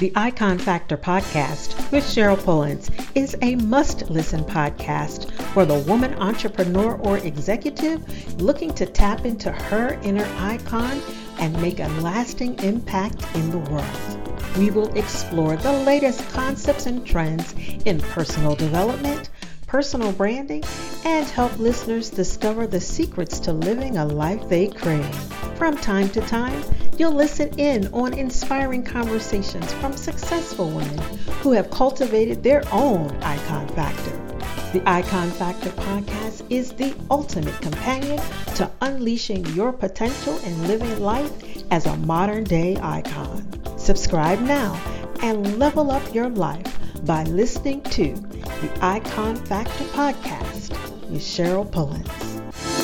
[0.00, 6.14] The Icon Factor podcast with Cheryl Pullins is a must listen podcast for the woman
[6.14, 11.02] entrepreneur or executive looking to tap into her inner icon
[11.38, 14.56] and make a lasting impact in the world.
[14.56, 17.54] We will explore the latest concepts and trends
[17.84, 19.28] in personal development,
[19.66, 20.64] personal branding,
[21.04, 25.14] and help listeners discover the secrets to living a life they crave.
[25.56, 26.64] From time to time,
[27.00, 30.98] You'll listen in on inspiring conversations from successful women
[31.40, 34.10] who have cultivated their own icon factor.
[34.74, 38.20] The Icon Factor podcast is the ultimate companion
[38.56, 41.32] to unleashing your potential and living life
[41.70, 43.48] as a modern day icon.
[43.78, 44.78] Subscribe now
[45.22, 50.68] and level up your life by listening to the Icon Factor podcast
[51.08, 52.79] with Cheryl Pullins.